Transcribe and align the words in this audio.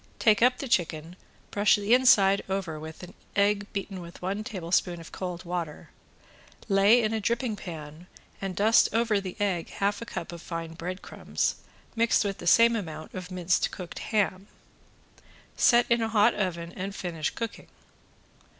Take 0.17 0.41
up 0.41 0.57
the 0.57 0.67
chicken, 0.67 1.15
brush 1.51 1.75
the 1.75 1.93
inside 1.93 2.43
over 2.49 2.79
with 2.79 3.03
an 3.03 3.13
egg 3.35 3.71
beaten 3.71 4.01
with 4.01 4.19
one 4.19 4.43
tablespoon 4.43 4.99
of 4.99 5.11
cold 5.11 5.45
water, 5.45 5.91
lay 6.67 7.03
in 7.03 7.13
a 7.13 7.21
dripping 7.21 7.55
pan 7.55 8.07
and 8.41 8.55
dust 8.55 8.89
over 8.93 9.21
the 9.21 9.35
egg 9.39 9.69
half 9.69 10.01
a 10.01 10.05
cup 10.07 10.31
of 10.31 10.41
fine 10.41 10.73
bread 10.73 11.03
crumbs 11.03 11.57
mixed 11.95 12.25
with 12.25 12.39
the 12.39 12.47
same 12.47 12.75
amount 12.75 13.13
of 13.13 13.29
minced 13.29 13.69
cooked 13.69 13.99
ham. 13.99 14.47
Set 15.55 15.85
in 15.87 16.01
a 16.01 16.09
hot 16.09 16.33
oven 16.33 16.71
and 16.75 16.95
finish 16.95 17.29
cooking. 17.29 17.67